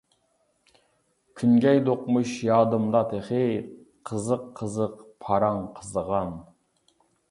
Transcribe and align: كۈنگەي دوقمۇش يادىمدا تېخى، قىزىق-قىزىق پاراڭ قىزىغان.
كۈنگەي 1.41 1.81
دوقمۇش 1.91 2.33
يادىمدا 2.49 3.03
تېخى، 3.13 3.45
قىزىق-قىزىق 4.11 5.01
پاراڭ 5.27 5.67
قىزىغان. 5.81 6.39